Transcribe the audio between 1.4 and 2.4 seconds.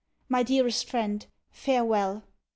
farewel!